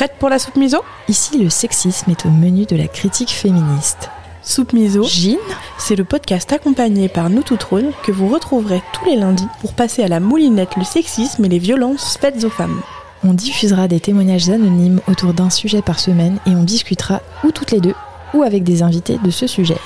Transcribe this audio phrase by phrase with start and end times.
[0.00, 0.78] Prête pour la soupe miso
[1.08, 4.08] Ici, le sexisme est au menu de la critique féministe.
[4.42, 5.36] Soupe miso, Jean
[5.76, 9.74] c'est le podcast accompagné par nous tout trône que vous retrouverez tous les lundis pour
[9.74, 12.80] passer à la moulinette le sexisme et les violences faites aux femmes.
[13.24, 17.70] On diffusera des témoignages anonymes autour d'un sujet par semaine et on discutera ou toutes
[17.70, 17.94] les deux
[18.32, 19.76] ou avec des invités de ce sujet.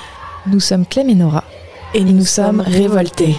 [0.47, 1.43] Nous sommes Clem et Nora
[1.93, 3.35] Et nous sommes révoltés.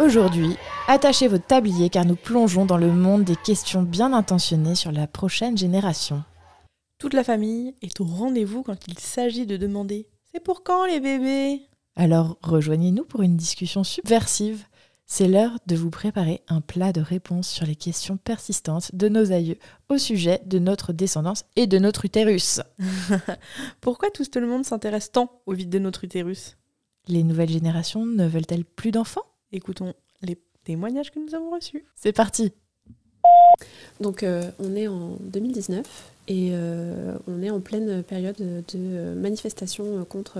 [0.00, 0.56] Aujourd'hui,
[0.88, 5.06] attachez votre tablier car nous plongeons dans le monde des questions bien intentionnées sur la
[5.06, 6.24] prochaine génération.
[6.98, 11.00] Toute la famille est au rendez-vous quand il s'agit de demander C'est pour quand les
[11.00, 11.62] bébés?
[11.96, 14.64] Alors rejoignez-nous pour une discussion subversive.
[15.04, 19.30] C'est l'heure de vous préparer un plat de réponses sur les questions persistantes de nos
[19.32, 19.58] aïeux
[19.88, 22.60] au sujet de notre descendance et de notre utérus.
[23.80, 26.56] Pourquoi tout le monde s'intéresse tant au vide de notre utérus?
[27.08, 29.26] Les nouvelles générations ne veulent-elles plus d'enfants?
[29.50, 31.84] Écoutons les témoignages que nous avons reçus.
[31.94, 32.52] C'est parti
[34.00, 35.84] Donc euh, on est en 2019
[36.28, 40.38] et euh, on est en pleine période de manifestation contre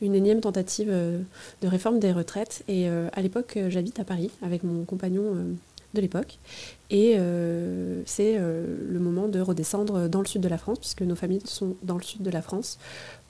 [0.00, 1.18] une énième tentative euh,
[1.62, 2.64] de réforme des retraites.
[2.68, 5.56] Et euh, à l'époque, j'habite à Paris avec mon compagnon
[5.94, 6.38] de l'époque.
[6.90, 11.02] Et euh, c'est euh, le moment de redescendre dans le sud de la France, puisque
[11.02, 12.78] nos familles sont dans le sud de la France,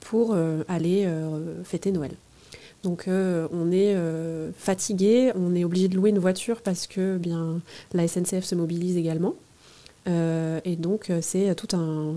[0.00, 2.12] pour euh, aller euh, fêter Noël.
[2.82, 7.16] Donc euh, on est euh, fatigué, on est obligé de louer une voiture parce que
[7.16, 7.60] bien
[7.92, 9.34] la SNCF se mobilise également.
[10.08, 12.14] Euh, et donc c'est tout un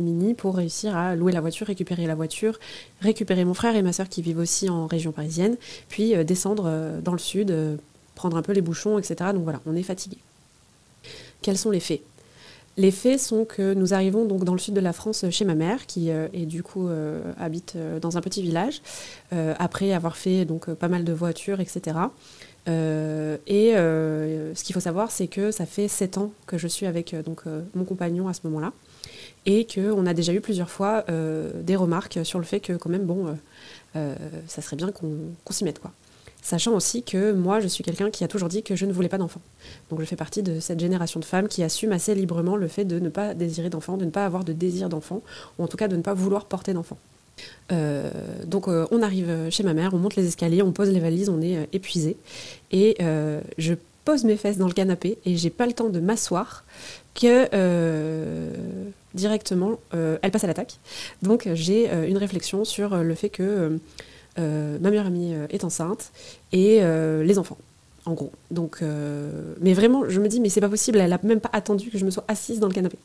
[0.00, 2.58] mini pour réussir à louer la voiture, récupérer la voiture,
[3.00, 5.56] récupérer mon frère et ma soeur qui vivent aussi en région parisienne,
[5.88, 7.54] puis descendre dans le sud,
[8.16, 9.30] prendre un peu les bouchons, etc.
[9.32, 10.16] Donc voilà, on est fatigué.
[11.40, 12.02] Quels sont les faits?
[12.76, 15.54] Les faits sont que nous arrivons donc dans le sud de la France chez ma
[15.54, 18.80] mère, qui euh, est du coup euh, habite euh, dans un petit village,
[19.58, 21.96] après avoir fait donc pas mal de voitures, etc.
[22.66, 27.14] Et ce qu'il faut savoir, c'est que ça fait sept ans que je suis avec
[27.24, 27.42] donc,
[27.74, 28.72] mon compagnon à ce moment-là,
[29.46, 33.04] et qu'on a déjà eu plusieurs fois des remarques sur le fait que quand même,
[33.04, 33.36] bon,
[33.94, 35.92] ça serait bien qu'on qu'on s'y mette, quoi.
[36.42, 39.08] Sachant aussi que moi, je suis quelqu'un qui a toujours dit que je ne voulais
[39.08, 39.42] pas d'enfants.
[39.90, 42.84] Donc je fais partie de cette génération de femmes qui assume assez librement le fait
[42.84, 45.22] de ne pas désirer d'enfants, de ne pas avoir de désir d'enfant,
[45.58, 46.98] ou en tout cas de ne pas vouloir porter d'enfants.
[47.72, 48.10] Euh,
[48.46, 51.28] donc euh, on arrive chez ma mère, on monte les escaliers, on pose les valises,
[51.28, 52.16] on est euh, épuisé.
[52.72, 52.96] Et
[53.58, 53.74] je
[54.04, 56.64] pose mes fesses dans le canapé et j'ai pas le temps de m'asseoir
[57.14, 57.48] que
[59.14, 60.78] directement elle passe à l'attaque.
[61.22, 63.78] Donc j'ai une réflexion sur le fait que
[64.38, 66.12] ma meilleure amie euh, est enceinte
[66.52, 67.58] et euh, les enfants.
[68.06, 68.32] En gros.
[68.50, 71.50] Donc, euh, mais vraiment, je me dis, mais c'est pas possible, elle a même pas
[71.52, 72.96] attendu que je me sois assise dans le canapé.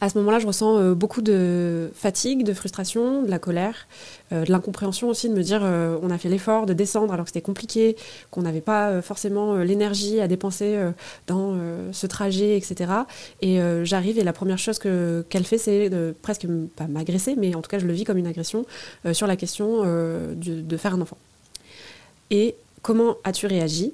[0.00, 3.86] À ce moment-là, je ressens euh, beaucoup de fatigue, de frustration, de la colère,
[4.32, 7.30] euh, de l'incompréhension aussi de me dire, on a fait l'effort de descendre alors que
[7.30, 7.96] c'était compliqué,
[8.30, 10.78] qu'on n'avait pas forcément l'énergie à dépenser
[11.26, 11.56] dans
[11.92, 12.92] ce trajet, etc.
[13.42, 15.90] Et j'arrive et la première chose que qu'elle fait, c'est
[16.22, 18.64] presque pas m'agresser, mais en tout cas, je le vis comme une agression
[19.12, 21.18] sur la question de faire un enfant.
[22.30, 23.92] Et comment as-tu réagi?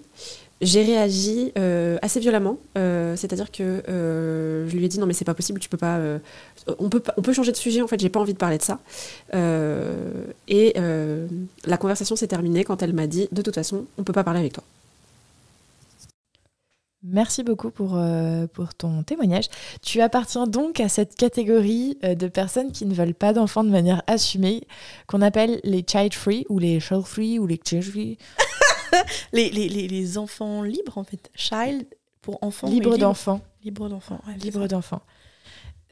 [0.64, 5.12] J'ai réagi euh, assez violemment, euh, c'est-à-dire que euh, je lui ai dit non mais
[5.12, 6.18] c'est pas possible, tu peux pas, euh,
[6.78, 8.62] on peut on peut changer de sujet en fait, j'ai pas envie de parler de
[8.62, 8.80] ça.
[9.34, 11.26] Euh, et euh,
[11.64, 14.40] la conversation s'est terminée quand elle m'a dit de toute façon on peut pas parler
[14.40, 14.64] avec toi.
[17.06, 19.44] Merci beaucoup pour, euh, pour ton témoignage.
[19.82, 23.68] Tu appartiens donc à cette catégorie euh, de personnes qui ne veulent pas d'enfants de
[23.68, 24.66] manière assumée,
[25.06, 28.16] qu'on appelle les child free ou les child free ou les child free,
[29.32, 31.30] Les, les, les, les enfants libres, en fait.
[31.34, 31.86] Child
[32.22, 32.68] pour enfants.
[32.68, 32.96] libre.
[32.96, 33.40] d'enfants.
[33.62, 34.20] Libre d'enfants.
[34.26, 35.02] ouais, Libre d'enfants.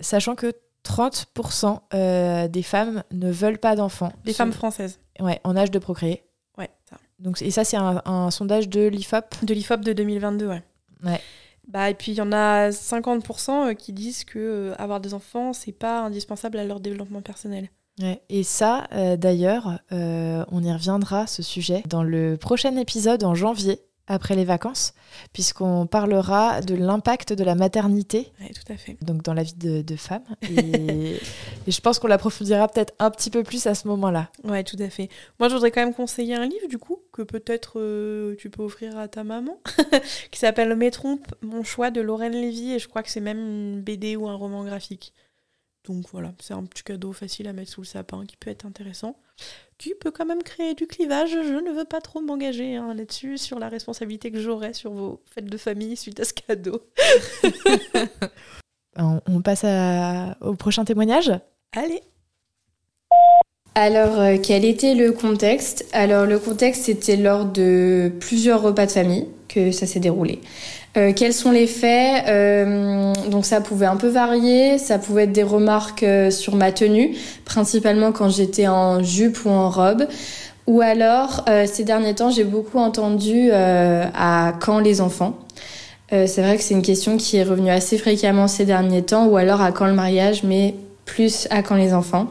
[0.01, 0.53] Sachant que
[0.85, 4.13] 30% euh, des femmes ne veulent pas d'enfants.
[4.27, 4.99] Ce- femmes françaises.
[5.21, 6.25] Ouais, en âge de procréer.
[6.59, 6.97] Ouais, ça.
[7.19, 9.45] Donc, et ça, c'est un, un sondage de l'IFOP.
[9.45, 10.63] De l'IFOP de 2022, ouais.
[11.05, 11.21] Ouais.
[11.69, 15.53] Bah, et puis il y en a 50% qui disent que euh, avoir des enfants,
[15.53, 17.71] c'est pas indispensable à leur développement personnel.
[18.01, 18.23] Ouais.
[18.29, 23.35] Et ça, euh, d'ailleurs, euh, on y reviendra, ce sujet, dans le prochain épisode en
[23.35, 24.95] janvier, après les vacances,
[25.33, 28.97] puisqu'on parlera de l'impact de la maternité, tout à fait.
[29.01, 30.25] donc dans la vie de, de femme.
[30.43, 31.13] Et,
[31.67, 34.29] et je pense qu'on l'approfondira peut-être un petit peu plus à ce moment-là.
[34.45, 35.09] Ouais, tout à fait.
[35.39, 38.63] Moi, je voudrais quand même conseiller un livre, du coup, que peut-être euh, tu peux
[38.63, 39.59] offrir à ta maman,
[40.31, 43.39] qui s'appelle Mes trompes, mon choix de Lorraine Lévy, et je crois que c'est même
[43.39, 45.15] une BD ou un roman graphique.
[45.85, 48.65] Donc voilà, c'est un petit cadeau facile à mettre sous le sapin qui peut être
[48.67, 49.17] intéressant,
[49.79, 51.31] qui peut quand même créer du clivage.
[51.33, 55.21] Je ne veux pas trop m'engager hein, là-dessus, sur la responsabilité que j'aurai sur vos
[55.27, 56.83] fêtes de famille suite à ce cadeau.
[58.99, 61.33] On, on passe à- au prochain témoignage
[61.75, 62.03] Allez
[63.75, 65.87] Alors, euh, quel était le contexte?
[65.95, 70.41] Alors, le contexte, c'était lors de plusieurs repas de famille que ça s'est déroulé.
[70.97, 72.25] Euh, quels sont les faits?
[72.29, 76.71] Euh, Donc ça pouvait un peu varier, ça pouvait être des remarques euh, sur ma
[76.71, 80.07] tenue, principalement quand j'étais en jupe ou en robe.
[80.67, 85.35] Ou alors, euh, ces derniers temps, j'ai beaucoup entendu euh, à quand les enfants.
[86.13, 89.27] Euh, c'est vrai que c'est une question qui est revenue assez fréquemment ces derniers temps,
[89.27, 92.29] ou alors à quand le mariage, mais plus à quand les enfants.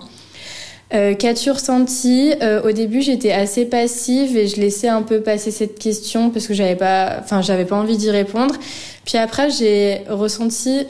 [0.94, 5.52] Euh, Qu'as-tu ressenti Euh, Au début, j'étais assez passive et je laissais un peu passer
[5.52, 8.56] cette question parce que j'avais pas, enfin, j'avais pas envie d'y répondre.
[9.06, 10.86] Puis après, j'ai ressenti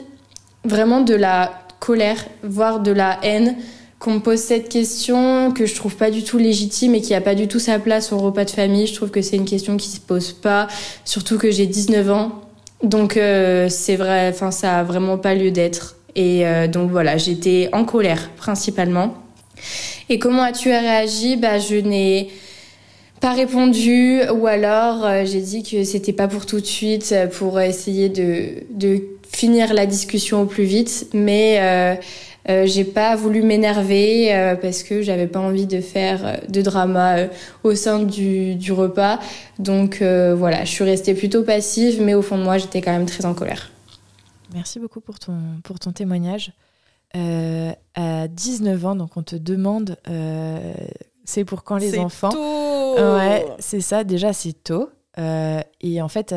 [0.64, 3.56] vraiment de la colère, voire de la haine
[3.98, 7.20] qu'on me pose cette question que je trouve pas du tout légitime et qui a
[7.20, 8.88] pas du tout sa place au repas de famille.
[8.88, 10.66] Je trouve que c'est une question qui se pose pas,
[11.04, 12.32] surtout que j'ai 19 ans.
[12.82, 15.94] Donc euh, c'est vrai, enfin ça a vraiment pas lieu d'être.
[16.16, 19.14] Et euh, donc voilà, j'étais en colère principalement.
[20.08, 21.36] Et comment as-tu réagi?
[21.36, 22.30] Bah je n'ai
[23.20, 24.20] pas répondu.
[24.30, 28.08] Ou alors euh, j'ai dit que c'était pas pour tout de suite euh, pour essayer
[28.08, 31.08] de, de finir la discussion au plus vite.
[31.14, 31.94] Mais euh,
[32.50, 37.28] euh, j'ai pas voulu m'énerver euh, parce que j'avais pas envie de faire de drama
[37.62, 39.20] au sein du, du repas.
[39.58, 43.06] Donc voilà je suis restée plutôt passive mais au fond de moi j'étais quand même
[43.06, 43.70] très en colère.
[44.52, 46.52] Merci beaucoup pour ton, pour ton témoignage.
[47.14, 50.72] Euh, à 19 ans, donc on te demande euh,
[51.24, 52.94] c'est pour quand les enfants tôt.
[52.96, 54.88] Ouais, c'est ça, déjà c'est tôt.
[55.18, 56.34] Euh, et en fait,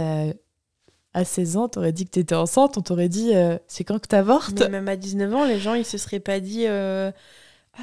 [1.13, 4.07] à 16 ans, t'aurais dit que t'étais enceinte, on t'aurait dit euh, c'est quand que
[4.07, 4.59] t'avortes?
[4.59, 7.11] Mais même à 19 ans, les gens, ils se seraient pas dit Ah,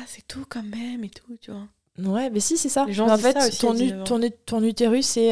[0.06, 1.67] c'est tôt quand même et tout, tu vois.
[2.12, 2.85] Ouais, mais si, c'est ça.
[2.87, 4.05] Les gens en fait, ça aussi ton, à u- 19 ans.
[4.05, 5.31] ton, u- ton utérus est,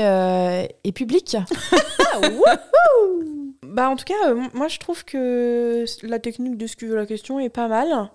[0.85, 1.37] est public.
[3.67, 6.97] Bah, en tout cas, euh, moi, je trouve que la technique de ce que veut
[6.97, 8.11] la question est pas mal.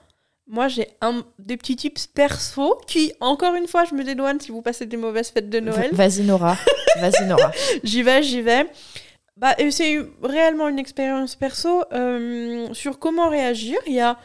[0.47, 4.51] Moi, j'ai un, des petits tips perso qui, encore une fois, je me dédouane si
[4.51, 5.89] vous passez des mauvaises fêtes de Noël.
[5.93, 6.55] Vas-y, Nora.
[6.99, 7.51] Vas-y, Nora.
[7.83, 8.69] J'y vais, j'y vais.
[9.37, 13.77] Bah, c'est réellement une expérience perso euh, sur comment réagir.
[13.87, 14.17] Il y a,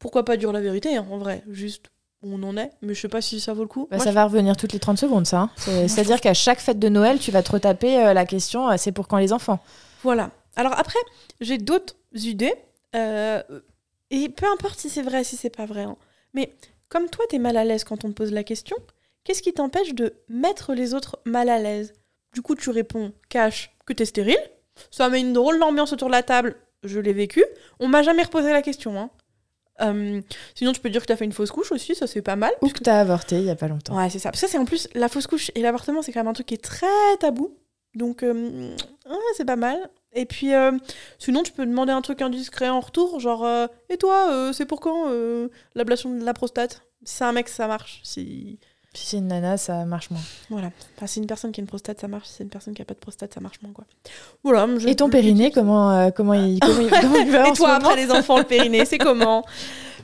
[0.00, 1.86] pourquoi pas dire la vérité, hein, en vrai, juste
[2.22, 3.86] on en est, mais je sais pas si ça vaut le coup.
[3.90, 5.38] Bah, Moi, ça va revenir toutes les 30 secondes, ça.
[5.38, 5.50] hein.
[5.56, 8.74] C'est- C'est-à-dire qu'à chaque fête de Noël, tu vas te retaper euh, la question euh,
[8.78, 9.60] c'est pour quand les enfants
[10.02, 10.30] Voilà.
[10.58, 10.98] Alors après,
[11.40, 12.54] j'ai d'autres idées.
[12.94, 13.42] euh,
[14.10, 15.82] et peu importe si c'est vrai, si c'est pas vrai.
[15.82, 15.96] hein.
[16.34, 16.52] Mais
[16.88, 18.76] comme toi, t'es mal à l'aise quand on te pose la question,
[19.24, 21.92] qu'est-ce qui t'empêche de mettre les autres mal à l'aise?
[22.34, 24.38] Du coup, tu réponds cash que t'es stérile.
[24.90, 26.56] Ça met une drôle d'ambiance autour de la table.
[26.84, 27.44] Je l'ai vécu.
[27.80, 28.98] On m'a jamais reposé la question.
[28.98, 29.10] hein.
[29.80, 30.20] Euh,
[30.54, 32.52] sinon, tu peux dire que t'as fait une fausse couche aussi, ça c'est pas mal.
[32.62, 33.96] Ou que t'as avorté il y a pas longtemps.
[33.96, 34.30] Ouais, c'est ça.
[34.30, 36.32] Parce que ça, c'est en plus, la fausse couche et l'avortement, c'est quand même un
[36.32, 36.86] truc qui est très
[37.20, 37.56] tabou.
[37.94, 38.74] Donc, euh,
[39.08, 39.88] ouais, c'est pas mal.
[40.14, 40.72] Et puis, euh,
[41.18, 44.64] sinon, tu peux demander un truc indiscret en retour, genre, euh, et toi, euh, c'est
[44.66, 45.06] pour quand
[45.74, 46.82] l'ablation de la prostate?
[47.04, 48.00] Si c'est un mec, ça marche.
[48.02, 48.58] Si.
[48.94, 50.20] Si c'est une nana, ça marche moins.
[50.48, 50.70] Voilà.
[50.96, 52.26] Enfin, si une personne qui a une prostate, ça marche.
[52.26, 53.84] Si c'est une personne qui a pas de prostate, ça marche moins, quoi.
[54.42, 54.66] Voilà.
[54.78, 57.96] je- Et ton périnée, comment, comment, il, comment, il, comment il va Et toi, après
[57.96, 59.44] les enfants, le périnée, c'est comment?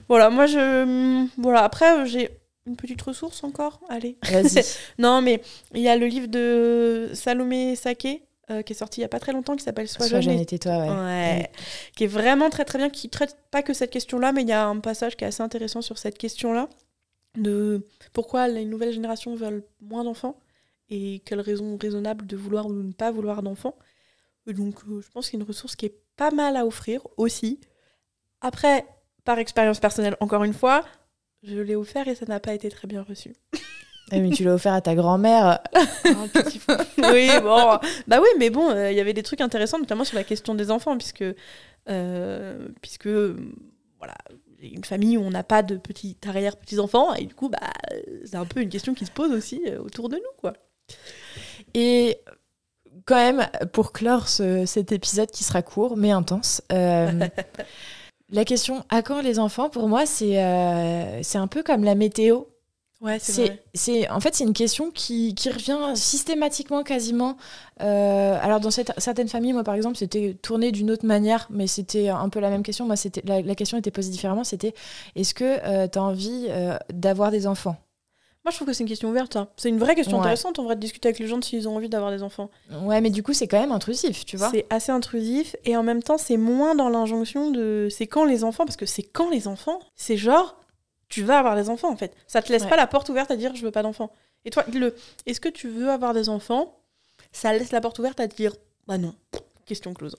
[0.08, 1.26] Voilà, moi, je.
[1.40, 2.28] Voilà, après, j'ai
[2.66, 3.80] une petite ressource encore.
[3.88, 4.16] Allez.
[4.30, 4.62] Vas-y.
[4.98, 5.40] Non, mais
[5.74, 9.08] il y a le livre de Salomé Saké euh, qui est sorti il y a
[9.08, 10.88] pas très longtemps qui s'appelle Sois, Sois jeune jeune et- tais-toi, ouais.
[10.90, 11.50] Ouais.
[11.96, 14.52] Qui est vraiment très très bien, qui traite pas que cette question-là, mais il y
[14.52, 16.68] a un passage qui est assez intéressant sur cette question-là
[17.36, 20.38] de pourquoi les nouvelles générations veulent moins d'enfants
[20.90, 23.76] et quelles raisons raisonnables de vouloir ou de ne pas vouloir d'enfants.
[24.46, 27.00] Donc, euh, je pense qu'il y a une ressource qui est pas mal à offrir
[27.16, 27.58] aussi.
[28.42, 28.84] Après,
[29.24, 30.84] par expérience personnelle, encore une fois,
[31.42, 33.32] je l'ai offert et ça n'a pas été très bien reçu.
[34.10, 35.60] Ah, mais tu l'as offert à ta grand-mère.
[35.72, 36.76] Peu.
[37.12, 37.78] oui, bon.
[38.06, 40.54] Bah oui, mais bon, euh, il y avait des trucs intéressants, notamment sur la question
[40.54, 41.24] des enfants, puisque,
[41.88, 43.36] euh, puisque euh,
[43.98, 44.14] voilà,
[44.60, 47.58] une famille où on n'a pas de petits arrière-petits-enfants, et du coup, bah,
[48.24, 50.52] c'est un peu une question qui se pose aussi euh, autour de nous, quoi.
[51.72, 52.18] Et
[53.06, 56.62] quand même, pour clore ce- cet épisode qui sera court mais intense,
[58.30, 62.42] la question à quand les enfants, pour moi, c'est c'est un peu comme la météo.
[63.00, 67.36] Ouais, c'est en fait, c'est une question qui, qui revient systématiquement, quasiment.
[67.82, 71.66] Euh, alors, dans cette- certaines familles, moi, par exemple, c'était tourné d'une autre manière, mais
[71.66, 72.86] c'était un peu la même question.
[72.86, 74.44] Moi, c'était, la, la question était posée différemment.
[74.44, 74.74] C'était
[75.16, 77.76] est-ce que tu as envie euh, d'avoir des enfants?
[78.44, 79.36] Moi, je trouve que c'est une question ouverte.
[79.36, 79.48] hein.
[79.56, 80.20] C'est une vraie question Ouais.
[80.22, 82.50] intéressante, on va discuter avec les gens de s'ils ont envie d'avoir des enfants.
[82.82, 84.50] Ouais, mais du coup, c'est quand même intrusif, tu vois.
[84.50, 88.44] C'est assez intrusif, et en même temps, c'est moins dans l'injonction de c'est quand les
[88.44, 90.56] enfants, parce que c'est quand les enfants, c'est genre,
[91.14, 92.14] tu vas avoir des enfants, en fait.
[92.26, 92.68] Ça te laisse Ouais.
[92.70, 94.10] pas la porte ouverte à dire je veux pas d'enfants.
[94.44, 94.94] Et toi, le
[95.26, 96.78] est-ce que tu veux avoir des enfants
[97.32, 98.52] Ça laisse la porte ouverte à te dire
[98.86, 99.14] bah non,
[99.66, 100.16] question close.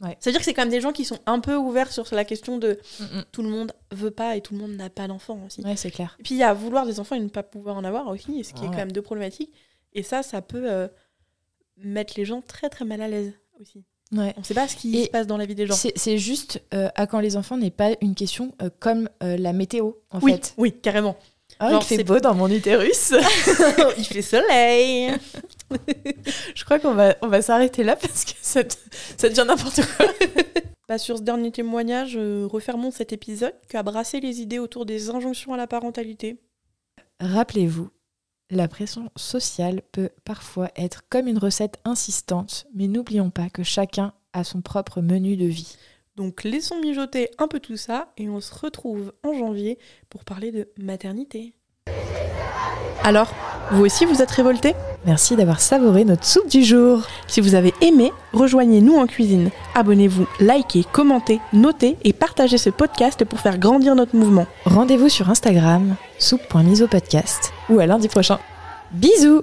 [0.00, 0.16] Ouais.
[0.18, 2.58] C'est-à-dire que c'est quand même des gens qui sont un peu ouverts sur la question
[2.58, 3.24] de Mm, mm.
[3.32, 5.62] tout le monde veut pas et tout le monde n'a pas d'enfants aussi.
[5.62, 6.16] Ouais, c'est clair.
[6.18, 8.42] Et puis il y a vouloir des enfants et ne pas pouvoir en avoir aussi,
[8.44, 8.70] ce qui est Ouais.
[8.70, 9.52] quand même deux problématiques.
[9.92, 10.88] Et ça, ça peut euh,
[11.76, 13.84] mettre les gens très très mal à l'aise aussi.
[14.12, 14.32] Ouais.
[14.36, 15.74] On ne sait pas ce qui Et se passe dans la vie des gens.
[15.96, 19.52] C'est juste euh, à quand les enfants n'est pas une question euh, comme euh, la
[19.52, 20.54] météo en Oui, fait.
[20.56, 21.16] oui, carrément.
[21.58, 23.12] Ah, Genre, il fait beau dans mon utérus.
[23.98, 25.12] Il fait soleil.
[26.54, 28.62] Je crois qu'on va, on va s'arrêter là parce que ça,
[29.16, 30.06] ça devient n'importe quoi.
[30.86, 35.08] Bah, sur ce dernier témoignage, refermons cet épisode qui a brassé les idées autour des
[35.08, 36.36] injonctions à la parentalité.
[37.20, 37.88] Rappelez-vous,
[38.54, 44.12] la pression sociale peut parfois être comme une recette insistante, mais n'oublions pas que chacun
[44.32, 45.76] a son propre menu de vie.
[46.16, 50.52] Donc laissons mijoter un peu tout ça et on se retrouve en janvier pour parler
[50.52, 51.54] de maternité.
[53.02, 53.34] Alors,
[53.72, 54.74] vous aussi vous êtes révoltés?
[55.06, 57.02] Merci d'avoir savouré notre soupe du jour.
[57.26, 59.50] Si vous avez aimé, rejoignez-nous en cuisine.
[59.74, 64.46] Abonnez-vous, likez, commentez, notez et partagez ce podcast pour faire grandir notre mouvement.
[64.64, 68.38] Rendez-vous sur Instagram, soupe.misopodcast ou à lundi prochain.
[68.92, 69.42] Bisous